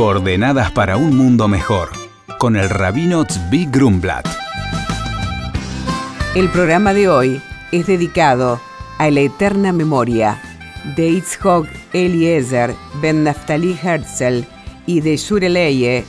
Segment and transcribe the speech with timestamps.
[0.00, 1.90] Coordenadas para un mundo mejor,
[2.38, 4.26] con el rabino Tzvi Grumblat.
[6.34, 8.58] El programa de hoy es dedicado
[8.96, 10.40] a la eterna memoria
[10.96, 14.46] de Itzhok Eliezer ben Naftali Herzl
[14.86, 16.06] y de Shureleye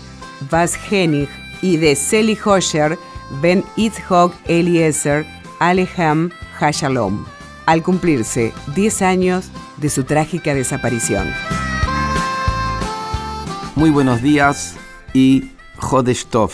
[0.49, 1.27] Vas Henig
[1.61, 2.97] y de Seli Hosher
[3.41, 5.25] ben Itzhok Eliezer
[5.59, 7.25] Alehem Hashalom,
[7.65, 11.27] al cumplirse 10 años de su trágica desaparición.
[13.81, 14.77] Muy buenos días
[15.11, 16.51] y Jodesh Tov,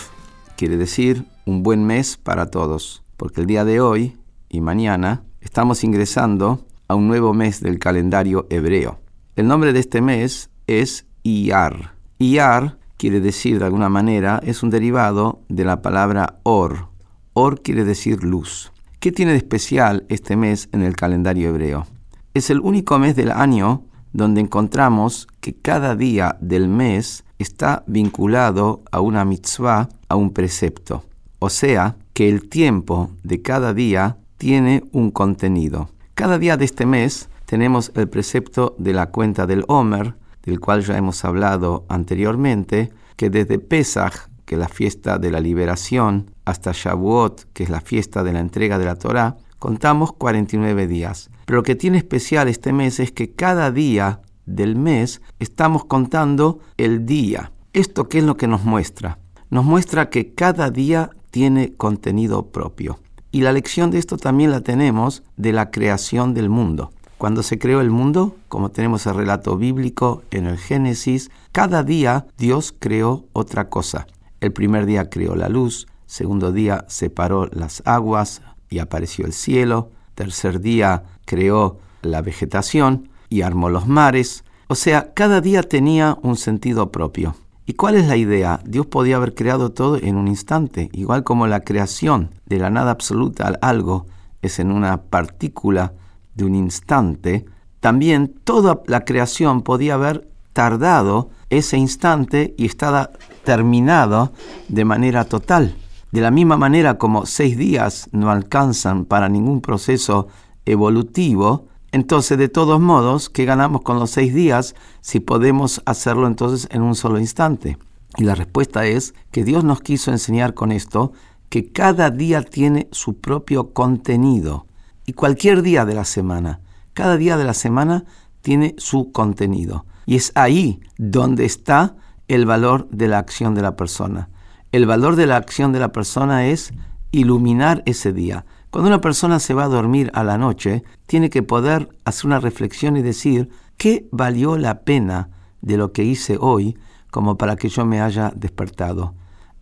[0.55, 4.15] quiere decir un buen mes para todos, porque el día de hoy
[4.47, 9.01] y mañana estamos ingresando a un nuevo mes del calendario hebreo.
[9.35, 11.95] El nombre de este mes es Iyar.
[12.17, 16.87] Iyar quiere decir de alguna manera, es un derivado de la palabra Or.
[17.33, 18.71] Or quiere decir luz.
[19.01, 21.87] ¿Qué tiene de especial este mes en el calendario hebreo?
[22.33, 23.83] Es el único mes del año
[24.17, 31.03] donde encontramos que cada día del mes está vinculado a una mitzvah, a un precepto.
[31.37, 35.89] O sea, que el tiempo de cada día tiene un contenido.
[36.15, 40.81] Cada día de este mes tenemos el precepto de la cuenta del Homer, del cual
[40.81, 46.71] ya hemos hablado anteriormente, que desde Pesach, que es la fiesta de la liberación, hasta
[46.73, 51.29] Shavuot, que es la fiesta de la entrega de la Torá, contamos 49 días.
[51.45, 56.59] Pero lo que tiene especial este mes es que cada día del mes estamos contando
[56.77, 57.51] el día.
[57.73, 59.19] ¿Esto qué es lo que nos muestra?
[59.49, 62.99] Nos muestra que cada día tiene contenido propio.
[63.31, 66.91] Y la lección de esto también la tenemos de la creación del mundo.
[67.17, 72.27] Cuando se creó el mundo, como tenemos el relato bíblico en el Génesis, cada día
[72.37, 74.07] Dios creó otra cosa.
[74.39, 79.91] El primer día creó la luz, segundo día separó las aguas y apareció el cielo,
[80.15, 84.43] tercer día creó la vegetación y armó los mares.
[84.67, 87.35] O sea, cada día tenía un sentido propio.
[87.65, 88.61] ¿Y cuál es la idea?
[88.65, 92.91] Dios podía haber creado todo en un instante, igual como la creación de la nada
[92.91, 94.05] absoluta al algo
[94.41, 95.93] es en una partícula
[96.35, 97.45] de un instante,
[97.79, 103.11] también toda la creación podía haber tardado ese instante y estaba
[103.43, 104.31] terminado
[104.67, 105.75] de manera total.
[106.11, 110.27] De la misma manera como seis días no alcanzan para ningún proceso
[110.65, 116.67] evolutivo, entonces de todos modos, ¿qué ganamos con los seis días si podemos hacerlo entonces
[116.71, 117.77] en un solo instante?
[118.17, 121.11] Y la respuesta es que Dios nos quiso enseñar con esto
[121.49, 124.65] que cada día tiene su propio contenido.
[125.05, 126.61] Y cualquier día de la semana,
[126.93, 128.05] cada día de la semana
[128.41, 129.85] tiene su contenido.
[130.05, 131.95] Y es ahí donde está
[132.27, 134.29] el valor de la acción de la persona.
[134.77, 136.71] El valor de la acción de la persona es
[137.09, 138.45] iluminar ese día.
[138.69, 142.39] Cuando una persona se va a dormir a la noche, tiene que poder hacer una
[142.39, 146.77] reflexión y decir, ¿qué valió la pena de lo que hice hoy
[147.09, 149.15] como para que yo me haya despertado?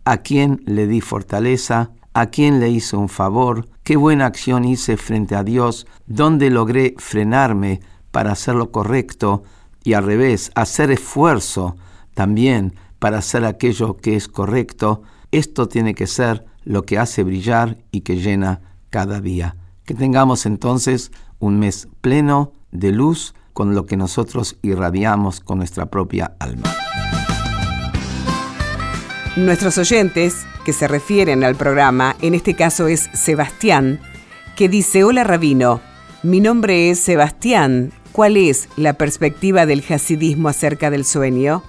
[0.04, 1.92] ¿A quién le di fortaleza?
[2.12, 3.70] ¿A quién le hice un favor?
[3.84, 5.86] ¿Qué buena acción hice frente a Dios?
[6.06, 9.44] ¿Dónde logré frenarme para hacer lo correcto?
[9.82, 11.74] Y al revés, hacer esfuerzo
[12.12, 12.74] también
[13.06, 18.00] para hacer aquello que es correcto, esto tiene que ser lo que hace brillar y
[18.00, 19.54] que llena cada día.
[19.84, 25.86] Que tengamos entonces un mes pleno de luz con lo que nosotros irradiamos con nuestra
[25.86, 26.68] propia alma.
[29.36, 34.00] Nuestros oyentes, que se refieren al programa, en este caso es Sebastián,
[34.56, 35.80] que dice, hola rabino,
[36.24, 41.62] mi nombre es Sebastián, ¿cuál es la perspectiva del hasidismo acerca del sueño?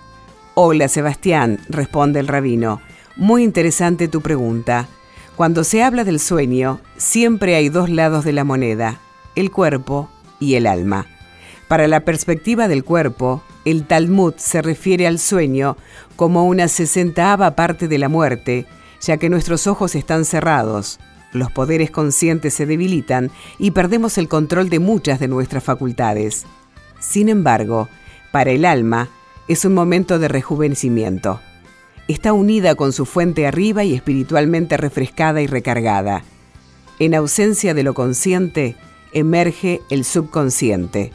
[0.59, 2.81] Hola Sebastián, responde el rabino.
[3.15, 4.87] Muy interesante tu pregunta.
[5.35, 8.99] Cuando se habla del sueño, siempre hay dos lados de la moneda,
[9.35, 10.09] el cuerpo
[10.39, 11.05] y el alma.
[11.67, 15.77] Para la perspectiva del cuerpo, el Talmud se refiere al sueño
[16.15, 18.65] como una sesentaava parte de la muerte,
[18.99, 20.99] ya que nuestros ojos están cerrados,
[21.33, 23.29] los poderes conscientes se debilitan
[23.59, 26.47] y perdemos el control de muchas de nuestras facultades.
[26.99, 27.89] Sin embargo,
[28.31, 29.07] para el alma,
[29.47, 31.39] es un momento de rejuvenecimiento.
[32.07, 36.23] Está unida con su fuente arriba y espiritualmente refrescada y recargada.
[36.99, 38.75] En ausencia de lo consciente,
[39.13, 41.11] emerge el subconsciente.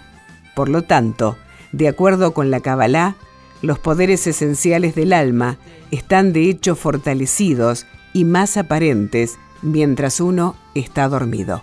[0.55, 1.37] Por lo tanto,
[1.73, 3.17] de acuerdo con la Kabbalah,
[3.62, 5.59] los poderes esenciales del alma
[5.91, 11.62] están de hecho fortalecidos y más aparentes mientras uno está dormido.